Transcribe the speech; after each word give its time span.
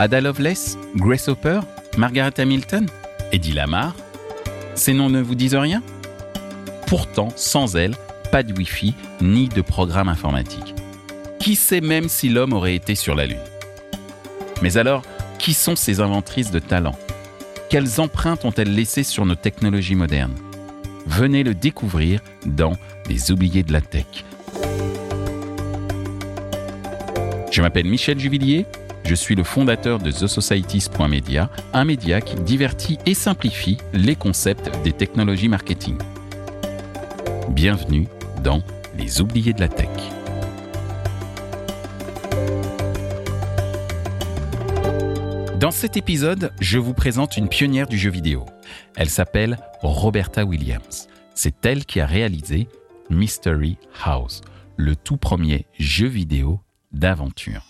Ada 0.00 0.20
Lovelace 0.20 0.78
Grace 0.94 1.26
Hopper 1.26 1.58
Margaret 1.96 2.38
Hamilton 2.38 2.86
Eddie 3.32 3.52
Lamar 3.52 3.96
Ces 4.76 4.94
noms 4.94 5.10
ne 5.10 5.20
vous 5.20 5.34
disent 5.34 5.56
rien? 5.56 5.82
Pourtant, 6.86 7.30
sans 7.34 7.74
elles, 7.74 7.96
pas 8.30 8.44
de 8.44 8.56
Wi-Fi 8.56 8.94
ni 9.20 9.48
de 9.48 9.60
programme 9.60 10.08
informatique. 10.08 10.76
Qui 11.40 11.56
sait 11.56 11.80
même 11.80 12.08
si 12.08 12.28
l'homme 12.28 12.52
aurait 12.52 12.76
été 12.76 12.94
sur 12.94 13.16
la 13.16 13.26
Lune? 13.26 13.40
Mais 14.62 14.76
alors, 14.76 15.02
qui 15.40 15.52
sont 15.52 15.74
ces 15.74 16.00
inventrices 16.00 16.52
de 16.52 16.60
talent? 16.60 16.96
Quelles 17.68 18.00
empreintes 18.00 18.44
ont-elles 18.44 18.72
laissées 18.72 19.02
sur 19.02 19.26
nos 19.26 19.34
technologies 19.34 19.96
modernes? 19.96 20.36
Venez 21.06 21.42
le 21.42 21.54
découvrir 21.54 22.20
dans 22.46 22.74
Les 23.08 23.32
oubliés 23.32 23.64
de 23.64 23.72
la 23.72 23.80
tech. 23.80 24.06
Je 27.50 27.62
m'appelle 27.62 27.86
Michel 27.86 28.20
Juvillier, 28.20 28.64
je 29.08 29.14
suis 29.14 29.34
le 29.34 29.42
fondateur 29.42 29.98
de 30.00 30.10
TheSocieties.media, 30.10 31.48
un 31.72 31.84
média 31.86 32.20
qui 32.20 32.34
divertit 32.42 32.98
et 33.06 33.14
simplifie 33.14 33.78
les 33.94 34.14
concepts 34.14 34.70
des 34.84 34.92
technologies 34.92 35.48
marketing. 35.48 35.96
Bienvenue 37.48 38.06
dans 38.44 38.62
Les 38.98 39.22
oubliés 39.22 39.54
de 39.54 39.60
la 39.60 39.68
tech. 39.68 39.88
Dans 45.58 45.70
cet 45.70 45.96
épisode, 45.96 46.52
je 46.60 46.78
vous 46.78 46.92
présente 46.92 47.38
une 47.38 47.48
pionnière 47.48 47.86
du 47.86 47.96
jeu 47.96 48.10
vidéo. 48.10 48.44
Elle 48.94 49.08
s'appelle 49.08 49.58
Roberta 49.80 50.44
Williams. 50.44 51.08
C'est 51.34 51.64
elle 51.64 51.86
qui 51.86 52.00
a 52.00 52.06
réalisé 52.06 52.68
Mystery 53.08 53.78
House, 54.04 54.42
le 54.76 54.96
tout 54.96 55.16
premier 55.16 55.64
jeu 55.78 56.08
vidéo 56.08 56.60
d'aventure. 56.92 57.62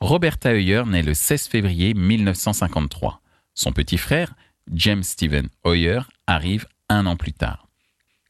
Roberta 0.00 0.50
Hoyer 0.50 0.84
naît 0.86 1.02
le 1.02 1.12
16 1.12 1.48
février 1.48 1.92
1953. 1.92 3.20
Son 3.52 3.72
petit 3.72 3.98
frère, 3.98 4.34
James 4.72 5.02
Stephen 5.02 5.50
Hoyer, 5.62 6.00
arrive 6.26 6.66
un 6.88 7.04
an 7.04 7.16
plus 7.16 7.34
tard. 7.34 7.68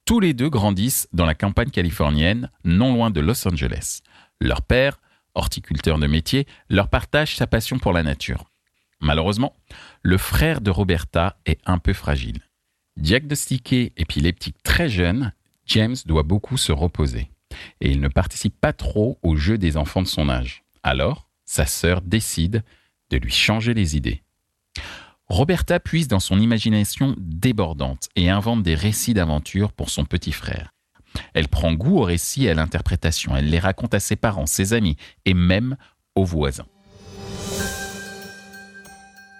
Tous 0.04 0.18
les 0.18 0.34
deux 0.34 0.50
grandissent 0.50 1.06
dans 1.12 1.26
la 1.26 1.36
campagne 1.36 1.70
californienne, 1.70 2.50
non 2.64 2.92
loin 2.92 3.10
de 3.10 3.20
Los 3.20 3.46
Angeles. 3.46 4.00
Leur 4.40 4.62
père, 4.62 5.00
horticulteur 5.36 6.00
de 6.00 6.08
métier, 6.08 6.48
leur 6.68 6.88
partage 6.88 7.36
sa 7.36 7.46
passion 7.46 7.78
pour 7.78 7.92
la 7.92 8.02
nature. 8.02 8.50
Malheureusement, 9.00 9.54
le 10.02 10.18
frère 10.18 10.60
de 10.60 10.72
Roberta 10.72 11.38
est 11.46 11.60
un 11.66 11.78
peu 11.78 11.92
fragile. 11.92 12.40
Diagnostiqué 12.96 13.92
épileptique 13.96 14.60
très 14.64 14.88
jeune, 14.88 15.32
James 15.66 15.96
doit 16.04 16.24
beaucoup 16.24 16.56
se 16.56 16.72
reposer. 16.72 17.30
Et 17.80 17.92
il 17.92 18.00
ne 18.00 18.08
participe 18.08 18.60
pas 18.60 18.72
trop 18.72 19.20
aux 19.22 19.36
jeux 19.36 19.56
des 19.56 19.76
enfants 19.76 20.02
de 20.02 20.08
son 20.08 20.28
âge. 20.28 20.64
Alors, 20.82 21.29
sa 21.50 21.66
sœur 21.66 22.00
décide 22.00 22.62
de 23.10 23.16
lui 23.16 23.32
changer 23.32 23.74
les 23.74 23.96
idées. 23.96 24.22
Roberta 25.26 25.80
puise 25.80 26.06
dans 26.06 26.20
son 26.20 26.38
imagination 26.38 27.16
débordante 27.18 28.08
et 28.14 28.30
invente 28.30 28.62
des 28.62 28.76
récits 28.76 29.14
d'aventure 29.14 29.72
pour 29.72 29.90
son 29.90 30.04
petit 30.04 30.30
frère. 30.30 30.72
Elle 31.34 31.48
prend 31.48 31.72
goût 31.72 31.98
aux 31.98 32.04
récits 32.04 32.44
et 32.44 32.50
à 32.50 32.54
l'interprétation. 32.54 33.36
Elle 33.36 33.50
les 33.50 33.58
raconte 33.58 33.94
à 33.94 33.98
ses 33.98 34.14
parents, 34.14 34.46
ses 34.46 34.74
amis 34.74 34.96
et 35.24 35.34
même 35.34 35.76
aux 36.14 36.24
voisins. 36.24 36.68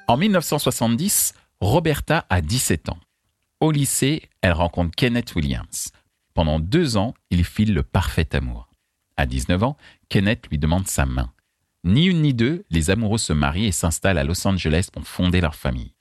En 0.09 0.17
1970, 0.17 1.35
Roberta 1.61 2.27
a 2.29 2.41
17 2.41 2.89
ans. 2.89 2.99
Au 3.61 3.71
lycée, 3.71 4.29
elle 4.41 4.51
rencontre 4.55 4.97
Kenneth 4.97 5.37
Williams. 5.37 5.93
Pendant 6.35 6.59
deux 6.59 6.97
ans, 6.97 7.15
ils 7.31 7.45
filent 7.45 7.75
le 7.75 7.85
parfait 7.85 8.35
amour. 8.35 8.69
À 9.17 9.27
19 9.27 9.63
ans, 9.63 9.77
Kenneth 10.09 10.49
lui 10.49 10.59
demande 10.59 10.89
sa 10.89 11.07
main. 11.07 11.33
Ni 11.85 12.07
une 12.07 12.23
ni 12.23 12.35
deux, 12.35 12.65
les 12.71 12.91
amoureux 12.91 13.19
se 13.19 13.33
marient 13.33 13.67
et 13.67 13.73
s'installent 13.73 14.19
à 14.19 14.25
Los 14.25 14.47
Angeles 14.47 14.89
pour 14.93 15.07
fonder 15.07 15.41
leur 15.41 15.55
famille. 15.55 15.95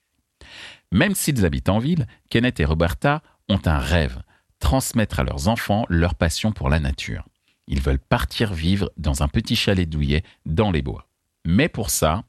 Même 0.92 1.16
s'ils 1.16 1.46
habitent 1.46 1.70
en 1.70 1.80
ville, 1.80 2.08
Kenneth 2.30 2.60
et 2.60 2.66
Roberta 2.66 3.22
ont 3.48 3.62
un 3.66 3.78
rêve, 3.78 4.22
transmettre 4.60 5.20
à 5.20 5.24
leurs 5.24 5.48
enfants 5.48 5.86
leur 5.90 6.16
passion 6.16 6.52
pour 6.52 6.70
la 6.70 6.80
nature. 6.80 7.26
Ils 7.68 7.82
veulent 7.82 8.00
partir 8.00 8.54
vivre 8.54 8.92
dans 8.98 9.24
un 9.24 9.28
petit 9.28 9.56
chalet 9.56 9.88
douillet 9.88 10.24
dans 10.46 10.72
les 10.72 10.82
bois. 10.82 11.08
Mais 11.46 11.70
pour 11.70 11.90
ça, 11.90 12.24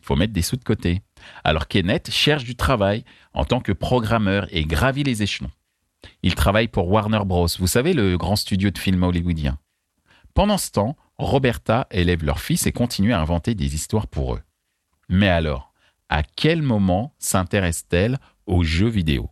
il 0.00 0.06
faut 0.06 0.16
mettre 0.16 0.32
des 0.32 0.42
sous 0.42 0.56
de 0.56 0.64
côté. 0.64 1.02
Alors 1.44 1.68
Kenneth 1.68 2.10
cherche 2.10 2.44
du 2.44 2.56
travail 2.56 3.04
en 3.34 3.44
tant 3.44 3.60
que 3.60 3.72
programmeur 3.72 4.48
et 4.50 4.64
gravit 4.64 5.04
les 5.04 5.22
échelons. 5.22 5.50
Il 6.22 6.34
travaille 6.34 6.68
pour 6.68 6.88
Warner 6.88 7.24
Bros., 7.24 7.48
vous 7.58 7.66
savez, 7.66 7.92
le 7.92 8.16
grand 8.16 8.36
studio 8.36 8.70
de 8.70 8.78
films 8.78 9.02
hollywoodien. 9.02 9.58
Pendant 10.34 10.58
ce 10.58 10.70
temps, 10.70 10.96
Roberta 11.18 11.86
élève 11.90 12.24
leur 12.24 12.40
fils 12.40 12.66
et 12.66 12.72
continue 12.72 13.12
à 13.12 13.20
inventer 13.20 13.54
des 13.54 13.74
histoires 13.74 14.06
pour 14.06 14.34
eux. 14.34 14.42
Mais 15.08 15.28
alors, 15.28 15.72
à 16.08 16.22
quel 16.22 16.62
moment 16.62 17.14
s'intéresse-t-elle 17.18 18.18
aux 18.46 18.62
jeux 18.62 18.88
vidéo? 18.88 19.30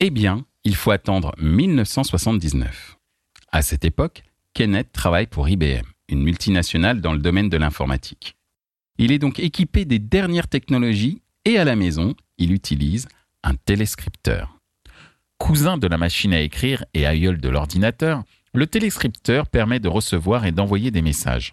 Eh 0.00 0.10
bien, 0.10 0.44
il 0.62 0.76
faut 0.76 0.92
attendre 0.92 1.34
1979. 1.38 2.98
À 3.50 3.62
cette 3.62 3.84
époque, 3.84 4.22
Kenneth 4.54 4.92
travaille 4.92 5.26
pour 5.26 5.48
IBM, 5.48 5.84
une 6.08 6.22
multinationale 6.22 7.00
dans 7.00 7.12
le 7.12 7.18
domaine 7.18 7.48
de 7.48 7.56
l'informatique. 7.56 8.36
Il 8.98 9.10
est 9.10 9.18
donc 9.18 9.40
équipé 9.40 9.84
des 9.86 9.98
dernières 9.98 10.48
technologies 10.48 11.22
et 11.44 11.58
à 11.58 11.64
la 11.64 11.74
maison, 11.74 12.14
il 12.36 12.52
utilise 12.52 13.08
un 13.42 13.54
téléscripteur. 13.54 14.60
Cousin 15.38 15.78
de 15.78 15.86
la 15.86 15.98
machine 15.98 16.34
à 16.34 16.40
écrire 16.40 16.84
et 16.94 17.06
aïeul 17.06 17.40
de 17.40 17.48
l'ordinateur, 17.48 18.22
le 18.54 18.66
téléscripteur 18.66 19.48
permet 19.48 19.80
de 19.80 19.88
recevoir 19.88 20.44
et 20.46 20.52
d'envoyer 20.52 20.90
des 20.90 21.02
messages. 21.02 21.52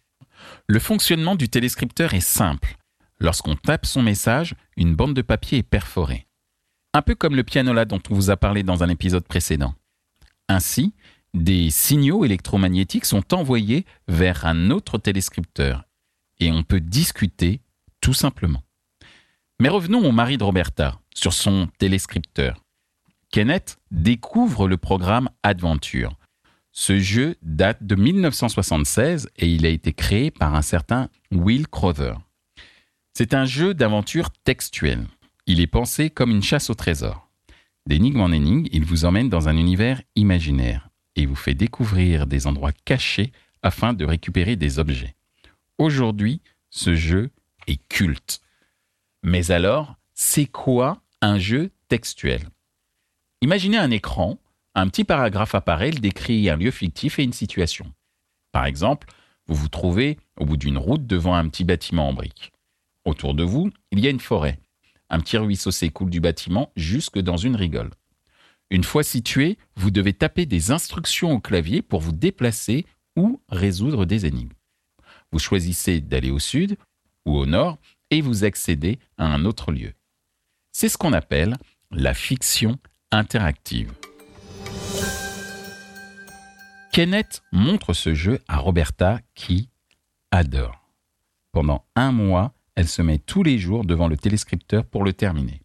Le 0.68 0.80
fonctionnement 0.80 1.36
du 1.36 1.50
téléscripteur 1.50 2.14
est 2.14 2.20
simple. 2.20 2.78
Lorsqu'on 3.20 3.56
tape 3.56 3.86
son 3.86 4.02
message, 4.02 4.56
une 4.78 4.96
bande 4.96 5.14
de 5.14 5.22
papier 5.22 5.60
est 5.60 5.64
perforée. 5.64 6.28
Un 6.94 7.02
peu 7.02 7.16
comme 7.16 7.36
le 7.36 7.44
pianola 7.44 7.86
dont 7.86 8.02
on 8.10 8.14
vous 8.14 8.30
a 8.30 8.38
parlé 8.38 8.64
dans 8.64 8.84
un 8.84 8.90
épisode 8.90 9.26
précédent. 9.26 9.74
Ainsi, 10.48 10.94
des 11.34 11.70
signaux 11.70 12.24
électromagnétiques 12.24 13.06
sont 13.06 13.34
envoyés 13.34 13.86
vers 14.08 14.46
un 14.46 14.70
autre 14.70 14.98
téléscripteur 14.98 15.84
et 16.40 16.52
on 16.52 16.64
peut 16.64 16.80
discuter 16.80 17.62
tout 18.02 18.14
simplement. 18.14 18.62
Mais 19.60 19.70
revenons 19.70 20.06
au 20.06 20.12
mari 20.12 20.38
de 20.38 20.44
Roberta, 20.44 21.00
sur 21.14 21.34
son 21.34 21.68
téléscripteur. 21.78 22.62
Kenneth 23.32 23.78
découvre 23.92 24.68
le 24.68 24.78
programme 24.78 25.30
Adventure, 25.44 26.18
ce 26.78 27.00
jeu 27.00 27.38
date 27.42 27.84
de 27.84 27.96
1976 27.96 29.30
et 29.38 29.48
il 29.48 29.66
a 29.66 29.70
été 29.70 29.94
créé 29.94 30.30
par 30.30 30.56
un 30.56 30.62
certain 30.62 31.10
Will 31.32 31.70
Crowther. 31.70 32.20
C'est 33.14 33.34
un 33.34 33.46
jeu 33.46 33.74
d'aventure 33.74 34.30
textuelle. 34.30 35.08
Il 35.48 35.62
est 35.62 35.68
pensé 35.68 36.10
comme 36.10 36.32
une 36.32 36.44
chasse 36.44 36.70
au 36.70 36.74
trésor. 36.74 37.30
D'énigme 37.88 38.20
en 38.20 38.32
énigme, 38.32 38.68
il 38.74 38.84
vous 38.84 39.06
emmène 39.06 39.30
dans 39.30 39.48
un 39.48 39.56
univers 39.56 40.02
imaginaire 40.18 40.90
et 41.16 41.26
vous 41.26 41.36
fait 41.36 41.54
découvrir 41.54 42.28
des 42.28 42.46
endroits 42.46 42.74
cachés 42.84 43.32
afin 43.64 43.94
de 43.94 44.04
récupérer 44.04 44.58
des 44.58 44.78
objets. 44.78 45.16
Aujourd'hui, 45.78 46.42
ce 46.72 46.94
jeu 46.94 47.32
est 47.68 47.82
culte. 47.88 48.42
Mais 49.24 49.50
alors, 49.50 49.96
c'est 50.14 50.46
quoi 50.46 51.02
un 51.22 51.40
jeu 51.40 51.72
textuel? 51.88 52.42
Imaginez 53.42 53.78
un 53.78 53.92
écran 53.92 54.40
un 54.76 54.88
petit 54.90 55.06
paragraphe 55.06 55.56
apparaît, 55.56 55.90
il 55.90 56.02
décrit 56.02 56.50
un 56.50 56.58
lieu 56.58 56.72
fictif 56.72 57.18
et 57.18 57.24
une 57.24 57.34
situation. 57.34 57.92
Par 58.52 58.66
exemple, 58.66 59.08
vous 59.48 59.56
vous 59.56 59.70
trouvez 59.70 60.18
au 60.38 60.46
bout 60.46 60.58
d'une 60.58 60.78
route 60.78 61.08
devant 61.08 61.36
un 61.36 61.48
petit 61.48 61.64
bâtiment 61.64 62.10
en 62.10 62.14
briques. 62.14 62.52
Autour 63.06 63.34
de 63.34 63.44
vous, 63.44 63.72
il 63.92 64.00
y 64.00 64.08
a 64.08 64.10
une 64.10 64.20
forêt. 64.20 64.60
Un 65.10 65.20
petit 65.20 65.38
ruisseau 65.38 65.72
s'écoule 65.72 66.10
du 66.10 66.20
bâtiment 66.20 66.72
jusque 66.76 67.20
dans 67.20 67.38
une 67.38 67.56
rigole. 67.56 67.92
Une 68.72 68.84
fois 68.84 69.04
situé, 69.04 69.58
vous 69.76 69.92
devez 69.92 70.14
taper 70.14 70.46
des 70.46 70.72
instructions 70.72 71.32
au 71.32 71.40
clavier 71.40 71.82
pour 71.82 72.02
vous 72.02 72.12
déplacer 72.12 72.86
ou 73.16 73.40
résoudre 73.48 74.06
des 74.06 74.26
énigmes. 74.26 74.54
Vous 75.32 75.40
choisissez 75.40 76.02
d'aller 76.02 76.32
au 76.32 76.40
sud 76.40 76.78
ou 77.26 77.38
au 77.38 77.46
nord 77.46 77.78
et 78.10 78.22
vous 78.22 78.44
accédez 78.44 79.00
à 79.18 79.26
un 79.26 79.46
autre 79.46 79.72
lieu. 79.72 79.94
C'est 80.72 80.90
ce 80.90 80.98
qu'on 80.98 81.14
appelle 81.14 81.56
la 81.92 82.14
fiction 82.14 82.78
interactive. 83.12 83.94
Kenneth 86.96 87.44
montre 87.52 87.92
ce 87.92 88.14
jeu 88.14 88.40
à 88.48 88.56
Roberta 88.56 89.20
qui 89.34 89.70
adore. 90.32 90.94
Pendant 91.52 91.84
un 91.98 92.14
mois, 92.14 92.54
elle 92.76 92.88
se 92.88 93.02
met 93.02 93.18
tous 93.18 93.44
les 93.44 93.60
jours 93.60 93.84
devant 93.84 94.08
le 94.08 94.16
téléscripteur 94.16 94.86
pour 94.86 95.04
le 95.04 95.12
terminer. 95.12 95.62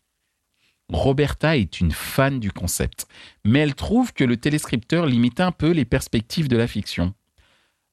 Roberta 0.88 1.56
est 1.56 1.80
une 1.80 1.92
fan 1.92 2.40
du 2.40 2.50
concept, 2.50 3.06
mais 3.44 3.60
elle 3.60 3.76
trouve 3.76 4.12
que 4.12 4.24
le 4.24 4.38
téléscripteur 4.38 5.06
limite 5.06 5.38
un 5.38 5.52
peu 5.52 5.70
les 5.70 5.84
perspectives 5.84 6.48
de 6.48 6.56
la 6.56 6.66
fiction. 6.66 7.14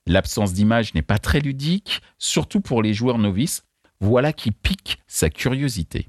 L'absence 0.07 0.53
d'image 0.53 0.95
n'est 0.95 1.03
pas 1.03 1.19
très 1.19 1.39
ludique, 1.39 2.01
surtout 2.17 2.59
pour 2.59 2.81
les 2.81 2.95
joueurs 2.95 3.19
novices, 3.19 3.65
voilà 3.99 4.33
qui 4.33 4.49
pique 4.49 4.97
sa 5.05 5.29
curiosité. 5.29 6.07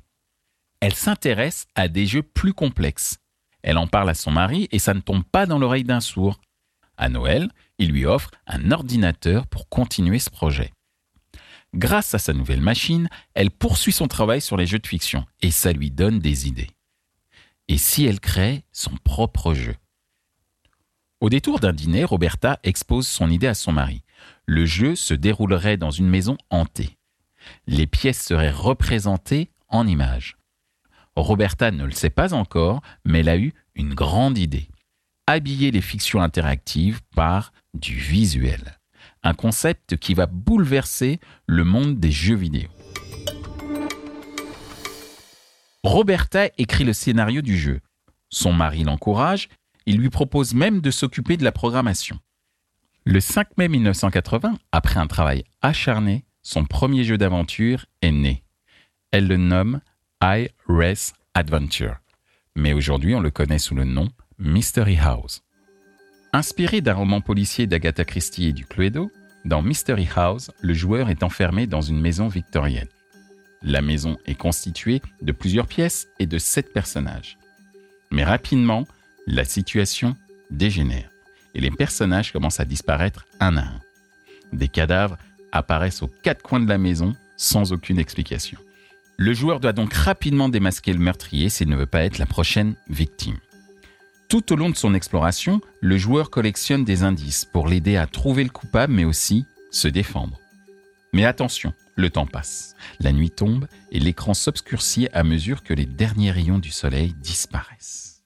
Elle 0.81 0.95
s'intéresse 0.95 1.67
à 1.75 1.89
des 1.89 2.07
jeux 2.07 2.23
plus 2.23 2.55
complexes. 2.55 3.19
Elle 3.63 3.77
en 3.77 3.87
parle 3.87 4.09
à 4.09 4.15
son 4.15 4.31
mari 4.31 4.67
et 4.73 4.79
ça 4.79 4.95
ne 4.95 5.01
tombe 5.01 5.25
pas 5.25 5.45
dans 5.45 5.59
l'oreille 5.59 5.85
d'un 5.85 6.01
sourd. 6.01 6.41
À 6.99 7.09
Noël, 7.09 7.49
il 7.79 7.93
lui 7.93 8.05
offre 8.05 8.33
un 8.49 8.73
ordinateur 8.73 9.47
pour 9.47 9.69
continuer 9.69 10.19
ce 10.19 10.31
projet. 10.31 10.73
Grâce 11.75 12.13
à 12.15 12.19
sa 12.19 12.33
nouvelle 12.33 12.61
machine, 12.61 13.09
elle 13.35 13.53
poursuit 13.53 13.93
son 13.93 14.09
travail 14.09 14.41
sur 14.41 14.57
les 14.57 14.67
jeux 14.67 14.81
de 14.81 14.87
fiction 14.87 15.25
et 15.41 15.53
ça 15.53 15.73
lui 15.73 15.93
donne 15.93 16.19
des 16.19 16.49
idées. 16.49 16.71
Et 17.69 17.79
si 17.79 18.05
elle 18.05 18.19
crée 18.19 18.65
son 18.73 18.97
propre 18.97 19.55
jeu? 19.55 19.77
Au 21.21 21.31
détour 21.31 21.61
d'un 21.61 21.73
dîner, 21.73 22.03
Roberta 22.03 22.59
expose 22.65 23.07
son 23.07 23.31
idée 23.31 23.47
à 23.47 23.55
son 23.55 23.73
mari. 23.73 24.03
Le 24.47 24.67
jeu 24.67 24.97
se 24.97 25.15
déroulerait 25.15 25.77
dans 25.77 25.91
une 25.93 26.09
maison 26.09 26.37
hantée. 26.51 26.99
Les 27.69 27.87
pièces 27.87 28.25
seraient 28.25 28.51
représentées 28.51 29.51
en 29.69 29.87
images. 29.87 30.37
Roberta 31.15 31.71
ne 31.71 31.85
le 31.85 31.93
sait 31.93 32.11
pas 32.11 32.35
encore, 32.35 32.81
mais 33.05 33.21
elle 33.21 33.29
a 33.29 33.37
eu 33.39 33.53
une 33.75 33.95
grande 33.95 34.39
idée. 34.39 34.69
Habiller 35.31 35.71
les 35.73 35.83
fictions 35.83 36.23
interactives 36.23 37.03
par 37.15 37.53
du 37.75 37.95
visuel. 37.95 38.79
Un 39.23 39.35
concept 39.35 39.99
qui 39.99 40.15
va 40.15 40.25
bouleverser 40.25 41.21
le 41.47 41.65
monde 41.65 42.01
des 42.01 42.11
jeux 42.11 42.35
vidéo. 42.35 42.71
Roberta 45.85 46.47
écrit 46.57 46.85
le 46.85 46.95
scénario 46.95 47.43
du 47.43 47.59
jeu. 47.59 47.83
Son 48.31 48.55
mari 48.55 48.85
l'encourage, 48.85 49.51
il 49.85 49.99
lui 49.99 50.09
propose 50.09 50.55
même 50.55 50.81
de 50.81 50.91
s'occuper 50.91 51.37
de 51.37 51.45
la 51.45 51.53
programmation. 51.53 52.19
Le 53.05 53.21
5 53.21 53.59
mai 53.59 53.69
1980, 53.69 54.57
après 54.73 54.99
un 54.99 55.07
travail 55.09 55.45
acharné, 55.61 56.25
son 56.41 56.65
premier 56.65 57.05
jeu 57.05 57.19
d'aventure 57.19 57.85
est 58.01 58.13
né. 58.13 58.45
Elle 59.11 59.27
le 59.27 59.37
nomme 59.37 59.83
I 60.23 60.49
Race 60.67 61.13
Adventure, 61.35 61.99
mais 62.57 62.73
aujourd'hui 62.73 63.15
on 63.15 63.21
le 63.21 63.31
connaît 63.31 63.59
sous 63.59 63.75
le 63.75 63.85
nom 63.85 64.09
Mystery 64.41 64.97
House. 65.03 65.43
Inspiré 66.33 66.81
d'un 66.81 66.95
roman 66.95 67.21
policier 67.21 67.67
d'Agatha 67.67 68.05
Christie 68.05 68.47
et 68.47 68.53
du 68.53 68.65
Cluedo, 68.65 69.11
dans 69.45 69.63
Mystery 69.63 70.09
House, 70.15 70.53
le 70.61 70.75
joueur 70.75 71.11
est 71.11 71.25
enfermé 71.25 71.67
dans 71.67 71.81
une 71.81 72.01
maison 72.01 72.29
victorienne. 72.29 72.87
La 73.63 73.83
maison 73.83 74.17
est 74.27 74.37
constituée 74.37 75.03
de 75.23 75.33
plusieurs 75.33 75.67
pièces 75.67 76.07
et 76.21 76.27
de 76.27 76.39
sept 76.39 76.73
personnages. 76.73 77.37
Mais 78.13 78.23
rapidement, 78.23 78.87
la 79.27 79.45
situation 79.45 80.15
dégénère 80.53 81.11
et 81.55 81.61
les 81.61 81.73
personnages 81.73 82.33
commencent 82.33 82.61
à 82.61 82.65
disparaître 82.65 83.27
un 83.41 83.57
à 83.57 83.63
un. 83.63 83.81
Des 84.53 84.69
cadavres 84.69 85.19
apparaissent 85.51 86.03
aux 86.03 86.13
quatre 86.23 86.43
coins 86.43 86.61
de 86.61 86.69
la 86.69 86.79
maison 86.79 87.17
sans 87.37 87.73
aucune 87.73 87.99
explication. 87.99 88.59
Le 89.17 89.35
joueur 89.35 89.59
doit 89.59 89.73
donc 89.73 89.93
rapidement 89.95 90.49
démasquer 90.49 90.93
le 90.93 91.01
meurtrier 91.01 91.49
s'il 91.49 91.69
ne 91.69 91.77
veut 91.77 91.87
pas 91.87 92.05
être 92.05 92.19
la 92.19 92.27
prochaine 92.27 92.77
victime. 92.89 93.39
Tout 94.29 94.53
au 94.53 94.57
long 94.57 94.69
de 94.69 94.77
son 94.77 94.93
exploration, 94.93 95.63
le 95.81 95.97
joueur 95.97 96.29
collectionne 96.29 96.85
des 96.85 97.03
indices 97.03 97.47
pour 97.47 97.67
l'aider 97.67 97.97
à 97.97 98.07
trouver 98.07 98.45
le 98.45 98.51
coupable 98.51 98.93
mais 98.93 99.07
aussi 99.07 99.47
se 99.71 99.89
défendre. 99.89 100.39
Mais 101.15 101.25
attention, 101.25 101.73
le 101.97 102.11
temps 102.11 102.27
passe, 102.27 102.77
la 103.01 103.13
nuit 103.13 103.31
tombe 103.31 103.67
et 103.91 103.99
l'écran 103.99 104.35
s'obscurcit 104.35 105.09
à 105.15 105.25
mesure 105.25 105.63
que 105.63 105.73
les 105.73 105.87
derniers 105.87 106.31
rayons 106.31 106.59
du 106.59 106.71
soleil 106.71 107.15
disparaissent. 107.23 108.23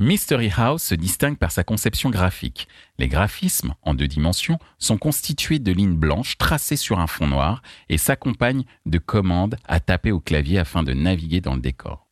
Mystery 0.00 0.50
House 0.56 0.82
se 0.82 0.96
distingue 0.96 1.38
par 1.38 1.52
sa 1.52 1.62
conception 1.62 2.10
graphique. 2.10 2.66
Les 2.98 3.08
graphismes, 3.08 3.74
en 3.82 3.94
deux 3.94 4.08
dimensions, 4.08 4.58
sont 4.78 4.98
constitués 4.98 5.60
de 5.60 5.70
lignes 5.70 5.96
blanches 5.96 6.36
tracées 6.36 6.76
sur 6.76 6.98
un 6.98 7.06
fond 7.06 7.28
noir 7.28 7.62
et 7.88 7.96
s'accompagnent 7.96 8.64
de 8.86 8.98
commandes 8.98 9.56
à 9.66 9.78
taper 9.78 10.10
au 10.10 10.18
clavier 10.18 10.58
afin 10.58 10.82
de 10.82 10.92
naviguer 10.92 11.40
dans 11.40 11.54
le 11.54 11.60
décor. 11.60 12.05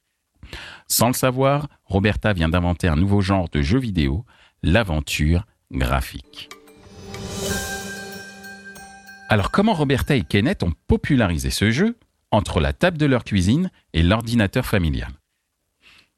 Sans 0.88 1.08
le 1.08 1.14
savoir, 1.14 1.68
Roberta 1.84 2.32
vient 2.32 2.48
d'inventer 2.48 2.88
un 2.88 2.96
nouveau 2.96 3.20
genre 3.20 3.48
de 3.48 3.62
jeu 3.62 3.78
vidéo, 3.78 4.24
l'aventure 4.62 5.44
graphique. 5.70 6.48
Alors 9.28 9.50
comment 9.50 9.74
Roberta 9.74 10.14
et 10.14 10.22
Kenneth 10.22 10.62
ont 10.62 10.72
popularisé 10.86 11.50
ce 11.50 11.70
jeu 11.70 11.96
entre 12.30 12.60
la 12.60 12.72
table 12.72 12.98
de 12.98 13.06
leur 13.06 13.24
cuisine 13.24 13.70
et 13.92 14.02
l'ordinateur 14.02 14.66
familial? 14.66 15.12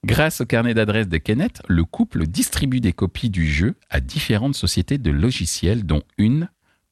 Grâce 0.04 0.40
au 0.40 0.46
carnet 0.46 0.74
d'adresses 0.74 1.08
de 1.08 1.18
Kenneth, 1.18 1.62
le 1.68 1.84
couple 1.84 2.26
distribue 2.26 2.80
des 2.80 2.92
copies 2.92 3.30
du 3.30 3.50
jeu 3.50 3.74
à 3.90 4.00
différentes 4.00 4.54
sociétés 4.54 4.98
de 4.98 5.10
logiciels, 5.10 5.84
dont 5.84 6.02
une, 6.18 6.48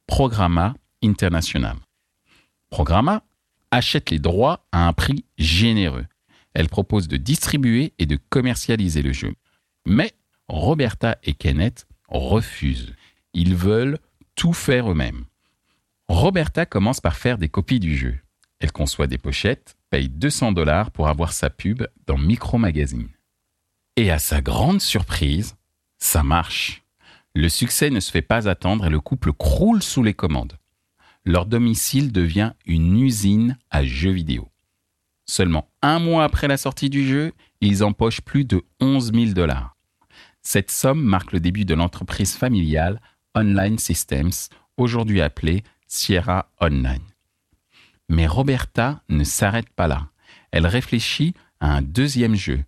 Programma 0.06 0.74
International. 1.02 1.76
Programma 2.70 3.22
achète 3.70 4.10
les 4.10 4.18
droits 4.18 4.66
à 4.72 4.86
un 4.86 4.92
prix 4.92 5.24
généreux. 5.38 6.06
Elle 6.54 6.68
propose 6.68 7.08
de 7.08 7.16
distribuer 7.16 7.92
et 7.98 8.06
de 8.06 8.18
commercialiser 8.28 9.02
le 9.02 9.12
jeu. 9.12 9.34
Mais 9.86 10.12
Roberta 10.48 11.18
et 11.22 11.34
Kenneth 11.34 11.86
refusent. 12.08 12.94
Ils 13.32 13.56
veulent 13.56 13.98
tout 14.34 14.52
faire 14.52 14.90
eux-mêmes. 14.90 15.24
Roberta 16.08 16.66
commence 16.66 17.00
par 17.00 17.16
faire 17.16 17.38
des 17.38 17.48
copies 17.48 17.80
du 17.80 17.96
jeu. 17.96 18.18
Elle 18.60 18.72
conçoit 18.72 19.06
des 19.06 19.18
pochettes, 19.18 19.76
paye 19.90 20.08
200 20.08 20.52
dollars 20.52 20.90
pour 20.90 21.08
avoir 21.08 21.32
sa 21.32 21.50
pub 21.50 21.86
dans 22.06 22.18
Micro 22.18 22.58
Magazine. 22.58 23.08
Et 23.96 24.10
à 24.10 24.18
sa 24.18 24.40
grande 24.40 24.80
surprise, 24.80 25.56
ça 25.98 26.22
marche. 26.22 26.82
Le 27.34 27.48
succès 27.48 27.90
ne 27.90 28.00
se 28.00 28.10
fait 28.10 28.22
pas 28.22 28.48
attendre 28.48 28.86
et 28.86 28.90
le 28.90 29.00
couple 29.00 29.32
croule 29.32 29.82
sous 29.82 30.02
les 30.02 30.14
commandes. 30.14 30.56
Leur 31.24 31.46
domicile 31.46 32.12
devient 32.12 32.52
une 32.66 33.00
usine 33.00 33.58
à 33.70 33.84
jeux 33.84 34.12
vidéo. 34.12 34.48
Seulement 35.26 35.68
un 35.82 35.98
mois 35.98 36.24
après 36.24 36.48
la 36.48 36.56
sortie 36.56 36.90
du 36.90 37.06
jeu, 37.06 37.32
ils 37.60 37.82
empochent 37.82 38.20
plus 38.20 38.44
de 38.44 38.62
11 38.80 39.12
000 39.12 39.26
dollars. 39.32 39.74
Cette 40.42 40.70
somme 40.70 41.02
marque 41.02 41.32
le 41.32 41.40
début 41.40 41.64
de 41.64 41.74
l'entreprise 41.74 42.36
familiale 42.36 43.00
Online 43.34 43.78
Systems, 43.78 44.32
aujourd'hui 44.76 45.20
appelée 45.20 45.64
Sierra 45.86 46.50
Online. 46.60 47.02
Mais 48.08 48.26
Roberta 48.26 49.02
ne 49.08 49.24
s'arrête 49.24 49.70
pas 49.70 49.88
là. 49.88 50.08
Elle 50.50 50.66
réfléchit 50.66 51.34
à 51.60 51.72
un 51.72 51.82
deuxième 51.82 52.34
jeu. 52.34 52.62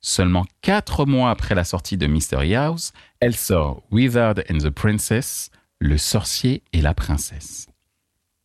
Seulement 0.00 0.44
quatre 0.60 1.06
mois 1.06 1.30
après 1.30 1.54
la 1.54 1.64
sortie 1.64 1.96
de 1.96 2.08
Mystery 2.08 2.56
House, 2.56 2.92
elle 3.20 3.36
sort 3.36 3.82
Wizard 3.92 4.34
and 4.50 4.58
the 4.58 4.70
Princess, 4.70 5.50
Le 5.78 5.96
sorcier 5.96 6.62
et 6.72 6.80
la 6.80 6.94
princesse. 6.94 7.68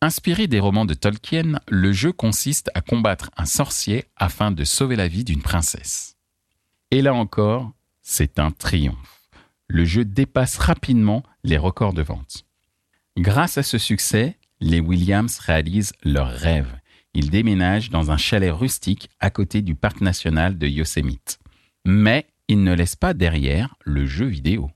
Inspiré 0.00 0.46
des 0.46 0.60
romans 0.60 0.84
de 0.84 0.94
Tolkien, 0.94 1.58
le 1.66 1.90
jeu 1.90 2.12
consiste 2.12 2.70
à 2.74 2.80
combattre 2.80 3.30
un 3.36 3.46
sorcier 3.46 4.04
afin 4.14 4.52
de 4.52 4.62
sauver 4.62 4.94
la 4.94 5.08
vie 5.08 5.24
d'une 5.24 5.42
princesse. 5.42 6.16
Et 6.92 7.02
là 7.02 7.14
encore, 7.14 7.72
c'est 8.00 8.38
un 8.38 8.52
triomphe. 8.52 9.28
Le 9.66 9.84
jeu 9.84 10.04
dépasse 10.04 10.56
rapidement 10.56 11.24
les 11.42 11.58
records 11.58 11.94
de 11.94 12.02
vente. 12.02 12.46
Grâce 13.16 13.58
à 13.58 13.64
ce 13.64 13.76
succès, 13.76 14.38
les 14.60 14.78
Williams 14.78 15.40
réalisent 15.40 15.94
leur 16.04 16.28
rêve. 16.28 16.78
Ils 17.12 17.30
déménagent 17.30 17.90
dans 17.90 18.12
un 18.12 18.16
chalet 18.16 18.52
rustique 18.52 19.10
à 19.18 19.30
côté 19.30 19.62
du 19.62 19.74
parc 19.74 20.00
national 20.00 20.58
de 20.58 20.68
Yosemite. 20.68 21.40
Mais 21.84 22.28
ils 22.46 22.62
ne 22.62 22.72
laissent 22.72 22.94
pas 22.94 23.14
derrière 23.14 23.74
le 23.84 24.06
jeu 24.06 24.26
vidéo. 24.26 24.70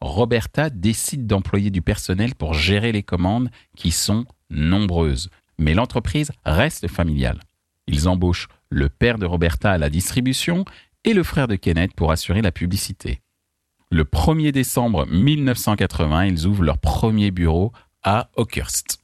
Roberta 0.00 0.70
décide 0.70 1.26
d'employer 1.26 1.70
du 1.70 1.82
personnel 1.82 2.36
pour 2.36 2.54
gérer 2.54 2.92
les 2.92 3.02
commandes 3.02 3.50
qui 3.76 3.90
sont 3.90 4.24
nombreuses. 4.52 5.30
Mais 5.58 5.74
l'entreprise 5.74 6.30
reste 6.44 6.88
familiale. 6.88 7.40
Ils 7.86 8.08
embauchent 8.08 8.48
le 8.70 8.88
père 8.88 9.18
de 9.18 9.26
Roberta 9.26 9.72
à 9.72 9.78
la 9.78 9.90
distribution 9.90 10.64
et 11.04 11.14
le 11.14 11.22
frère 11.22 11.48
de 11.48 11.56
Kenneth 11.56 11.94
pour 11.94 12.12
assurer 12.12 12.42
la 12.42 12.52
publicité. 12.52 13.20
Le 13.90 14.04
1er 14.04 14.52
décembre 14.52 15.06
1980, 15.06 16.24
ils 16.26 16.46
ouvrent 16.46 16.62
leur 16.62 16.78
premier 16.78 17.30
bureau 17.30 17.72
à 18.02 18.30
Oakhurst. 18.36 19.02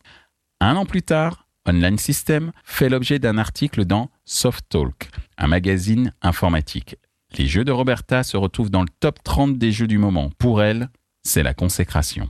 Un 0.61 0.77
an 0.77 0.87
plus 0.87 1.03
tard, 1.03 1.47
Online 1.69 1.99
System 1.99 2.53
fait 2.65 2.89
l'objet 2.89 3.19
d'un 3.19 3.37
article 3.37 3.85
dans 3.85 4.11
Soft 4.25 4.65
Talk, 4.71 5.11
un 5.37 5.47
magazine 5.47 6.15
informatique. 6.23 6.97
Les 7.37 7.47
jeux 7.47 7.65
de 7.65 7.73
Roberta 7.73 8.23
se 8.23 8.37
retrouvent 8.37 8.71
dans 8.71 8.83
le 8.83 8.89
top 9.01 9.23
30 9.23 9.59
des 9.59 9.73
jeux 9.73 9.87
du 9.87 9.99
moment. 9.99 10.31
Pour 10.39 10.63
elle, 10.63 10.89
c'est 11.23 11.43
la 11.43 11.53
consécration. 11.53 12.29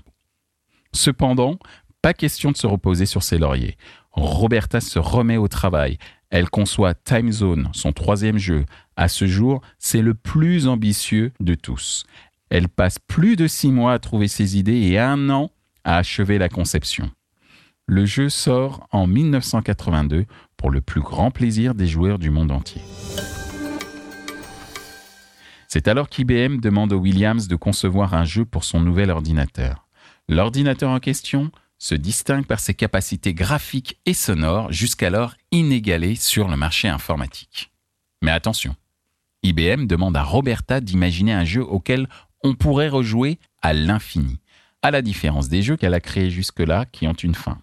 Cependant, 0.93 1.59
pas 2.03 2.15
question 2.15 2.51
de 2.53 2.57
se 2.57 2.67
reposer 2.67 3.07
sur 3.07 3.23
ses 3.23 3.39
lauriers. 3.39 3.77
Roberta 4.13 4.81
se 4.81 4.99
remet 4.99 5.37
au 5.37 5.49
travail. 5.49 5.99
Elle 6.31 6.51
conçoit 6.51 6.95
Time 6.95 7.33
Zone, 7.33 7.69
son 7.73 7.93
troisième 7.93 8.39
jeu. 8.39 8.65
À 8.97 9.09
ce 9.09 9.27
jour, 9.27 9.63
c'est 9.79 10.03
le 10.03 10.15
plus 10.15 10.69
ambitieux 10.69 11.33
de 11.41 11.55
tous. 11.55 12.05
Elle 12.51 12.69
passe 12.69 12.99
plus 12.99 13.37
de 13.37 13.47
six 13.47 13.71
mois 13.71 13.93
à 13.93 13.99
trouver 13.99 14.29
ses 14.29 14.59
idées 14.59 14.79
et 14.79 14.99
un 14.99 15.31
an 15.31 15.51
à 15.85 15.97
achever 15.99 16.39
la 16.39 16.49
conception. 16.49 17.11
Le 17.87 18.05
jeu 18.05 18.29
sort 18.29 18.87
en 18.93 19.07
1982 19.07 20.27
pour 20.57 20.71
le 20.71 20.81
plus 20.81 21.01
grand 21.01 21.31
plaisir 21.31 21.75
des 21.75 21.87
joueurs 21.87 22.19
du 22.19 22.31
monde 22.31 22.53
entier. 22.53 22.83
C'est 25.69 25.89
alors 25.89 26.09
qu'IBM 26.09 26.61
demande 26.61 26.93
aux 26.93 26.99
Williams 26.99 27.49
de 27.49 27.57
concevoir 27.57 28.15
un 28.15 28.25
jeu 28.25 28.45
pour 28.45 28.65
son 28.65 28.81
nouvel 28.81 29.11
ordinateur. 29.11 29.87
L'ordinateur 30.29 30.91
en 30.91 30.99
question 30.99 31.51
se 31.79 31.95
distingue 31.95 32.47
par 32.47 32.61
ses 32.61 32.75
capacités 32.75 33.35
graphiques 33.35 34.01
et 34.05 34.15
sonores 34.15 34.73
jusqu'alors 34.73 35.35
inégalées 35.53 36.17
sur 36.17 36.49
le 36.49 36.57
marché 36.57 36.89
informatique. 36.89 37.71
Mais 38.23 38.33
attention, 38.33 38.75
IBM 39.45 39.87
demande 39.87 40.17
à 40.17 40.23
Roberta 40.23 40.81
d'imaginer 40.81 41.33
un 41.33 41.45
jeu 41.45 41.63
auquel 41.63 42.09
on 42.43 42.55
pourrait 42.55 42.89
rejouer 42.89 43.39
à 43.63 43.73
l'infini, 43.73 44.41
à 44.83 44.91
la 44.91 45.03
différence 45.03 45.49
des 45.49 45.63
jeux 45.63 45.77
qu'elle 45.77 45.95
a 45.95 46.01
créés 46.01 46.31
jusque-là 46.31 46.85
qui 46.87 47.07
ont 47.07 47.13
une 47.13 47.35
fin. 47.35 47.61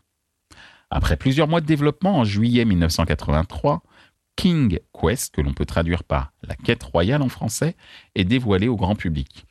Après 0.89 1.17
plusieurs 1.17 1.47
mois 1.47 1.61
de 1.61 1.65
développement, 1.65 2.19
en 2.19 2.23
juillet 2.23 2.63
1983, 2.63 3.83
King 4.35 4.79
Quest, 4.93 5.33
que 5.33 5.41
l'on 5.41 5.53
peut 5.53 5.65
traduire 5.65 6.03
par 6.03 6.31
la 6.43 6.55
quête 6.55 6.83
royale 6.83 7.21
en 7.21 7.29
français, 7.29 7.75
est 8.15 8.25
dévoilé 8.25 8.67
au 8.67 8.75
grand 8.75 8.95
public. 8.95 9.45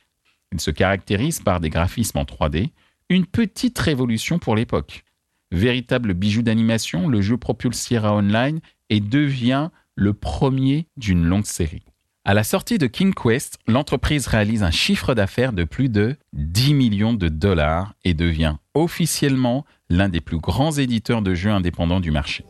Il 0.51 0.61
se 0.61 0.71
caractérise 0.71 1.41
par 1.41 1.59
des 1.59 1.69
graphismes 1.69 2.19
en 2.19 2.23
3D, 2.23 2.69
une 3.09 3.25
petite 3.25 3.77
révolution 3.77 4.39
pour 4.39 4.55
l'époque. 4.55 5.03
Véritable 5.51 6.13
bijou 6.13 6.41
d'animation, 6.41 7.07
le 7.07 7.21
jeu 7.21 7.37
propulse 7.37 7.79
Sierra 7.79 8.15
Online 8.15 8.59
et 8.89 8.99
devient 8.99 9.69
le 9.95 10.13
premier 10.13 10.87
d'une 10.97 11.25
longue 11.25 11.45
série. 11.45 11.85
À 12.27 12.33
la 12.33 12.43
sortie 12.43 12.79
de 12.79 12.87
King 12.87 13.13
Quest, 13.13 13.59
l'entreprise 13.67 14.25
réalise 14.25 14.63
un 14.63 14.71
chiffre 14.71 15.13
d'affaires 15.13 15.53
de 15.53 15.63
plus 15.63 15.89
de 15.89 16.17
10 16.33 16.73
millions 16.73 17.13
de 17.13 17.29
dollars 17.29 17.93
et 18.03 18.15
devient 18.15 18.55
officiellement 18.73 19.63
l'un 19.89 20.09
des 20.09 20.21
plus 20.21 20.39
grands 20.39 20.71
éditeurs 20.71 21.21
de 21.21 21.35
jeux 21.35 21.51
indépendants 21.51 21.99
du 21.99 22.09
marché. 22.09 22.43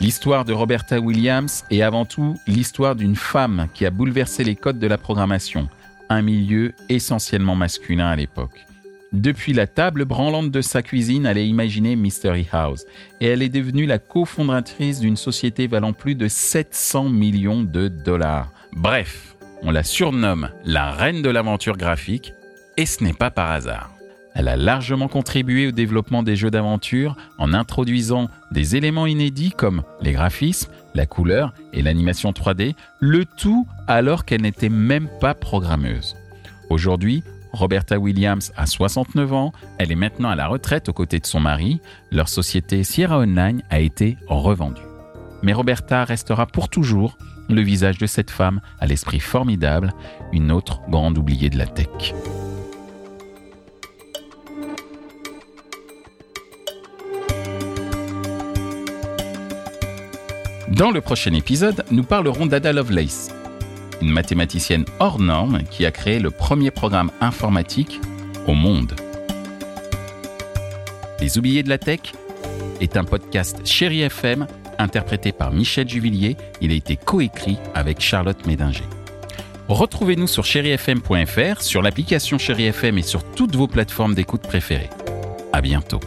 L'histoire 0.00 0.44
de 0.44 0.52
Roberta 0.52 1.00
Williams 1.00 1.64
est 1.70 1.80
avant 1.80 2.04
tout 2.04 2.36
l'histoire 2.46 2.94
d'une 2.96 3.16
femme 3.16 3.68
qui 3.72 3.86
a 3.86 3.90
bouleversé 3.90 4.44
les 4.44 4.56
codes 4.56 4.78
de 4.78 4.86
la 4.86 4.98
programmation, 4.98 5.70
un 6.10 6.20
milieu 6.20 6.74
essentiellement 6.90 7.56
masculin 7.56 8.08
à 8.08 8.16
l'époque. 8.16 8.66
Depuis 9.14 9.52
la 9.52 9.68
table 9.68 10.06
branlante 10.06 10.50
de 10.50 10.60
sa 10.60 10.82
cuisine, 10.82 11.24
elle 11.24 11.38
a 11.38 11.42
imaginé 11.42 11.94
Mystery 11.94 12.48
House 12.50 12.84
et 13.20 13.26
elle 13.26 13.42
est 13.42 13.48
devenue 13.48 13.86
la 13.86 14.00
cofondatrice 14.00 14.98
d'une 14.98 15.16
société 15.16 15.68
valant 15.68 15.92
plus 15.92 16.16
de 16.16 16.26
700 16.26 17.10
millions 17.10 17.62
de 17.62 17.86
dollars. 17.86 18.50
Bref, 18.72 19.36
on 19.62 19.70
la 19.70 19.84
surnomme 19.84 20.48
la 20.64 20.90
reine 20.90 21.22
de 21.22 21.30
l'aventure 21.30 21.76
graphique 21.76 22.32
et 22.76 22.86
ce 22.86 23.04
n'est 23.04 23.12
pas 23.12 23.30
par 23.30 23.52
hasard. 23.52 23.92
Elle 24.34 24.48
a 24.48 24.56
largement 24.56 25.06
contribué 25.06 25.68
au 25.68 25.70
développement 25.70 26.24
des 26.24 26.34
jeux 26.34 26.50
d'aventure 26.50 27.16
en 27.38 27.54
introduisant 27.54 28.28
des 28.50 28.74
éléments 28.74 29.06
inédits 29.06 29.52
comme 29.56 29.84
les 30.00 30.10
graphismes, 30.10 30.72
la 30.96 31.06
couleur 31.06 31.54
et 31.72 31.82
l'animation 31.82 32.32
3D, 32.32 32.74
le 32.98 33.26
tout 33.26 33.64
alors 33.86 34.24
qu'elle 34.24 34.42
n'était 34.42 34.68
même 34.68 35.08
pas 35.20 35.34
programmeuse. 35.34 36.16
Aujourd'hui, 36.68 37.22
Roberta 37.54 37.98
Williams 37.98 38.52
a 38.56 38.66
69 38.66 39.32
ans, 39.32 39.52
elle 39.78 39.92
est 39.92 39.96
maintenant 39.96 40.30
à 40.30 40.34
la 40.34 40.46
retraite 40.46 40.88
aux 40.88 40.92
côtés 40.92 41.20
de 41.20 41.26
son 41.26 41.40
mari, 41.40 41.80
leur 42.10 42.28
société 42.28 42.84
Sierra 42.84 43.18
Online 43.18 43.62
a 43.70 43.80
été 43.80 44.16
revendue. 44.26 44.82
Mais 45.42 45.52
Roberta 45.52 46.04
restera 46.04 46.46
pour 46.46 46.68
toujours 46.68 47.16
le 47.48 47.60
visage 47.60 47.98
de 47.98 48.06
cette 48.06 48.30
femme 48.30 48.60
à 48.80 48.86
l'esprit 48.86 49.20
formidable, 49.20 49.92
une 50.32 50.50
autre 50.50 50.80
grande 50.88 51.18
oubliée 51.18 51.50
de 51.50 51.58
la 51.58 51.66
tech. 51.66 52.14
Dans 60.68 60.90
le 60.90 61.00
prochain 61.00 61.32
épisode, 61.34 61.84
nous 61.92 62.02
parlerons 62.02 62.46
d'Ada 62.46 62.72
Lovelace, 62.72 63.32
mathématicienne 64.10 64.84
hors 64.98 65.18
norme 65.18 65.62
qui 65.70 65.86
a 65.86 65.90
créé 65.90 66.18
le 66.18 66.30
premier 66.30 66.70
programme 66.70 67.10
informatique 67.20 68.00
au 68.46 68.54
monde. 68.54 68.94
Les 71.20 71.38
oubliés 71.38 71.62
de 71.62 71.68
la 71.68 71.78
tech 71.78 72.00
est 72.80 72.96
un 72.96 73.04
podcast 73.04 73.60
Chéri 73.64 74.02
FM 74.02 74.46
interprété 74.78 75.32
par 75.32 75.52
Michel 75.52 75.88
Juvillier. 75.88 76.36
Il 76.60 76.72
a 76.72 76.74
été 76.74 76.96
coécrit 76.96 77.58
avec 77.74 78.00
Charlotte 78.00 78.46
Médinger. 78.46 78.84
Retrouvez-nous 79.68 80.26
sur 80.26 80.44
chérifm.fr, 80.44 81.62
sur 81.62 81.80
l'application 81.80 82.38
Chéri 82.38 82.66
FM 82.66 82.98
et 82.98 83.02
sur 83.02 83.24
toutes 83.24 83.56
vos 83.56 83.68
plateformes 83.68 84.14
d'écoute 84.14 84.42
préférées. 84.42 84.90
À 85.52 85.62
bientôt. 85.62 86.00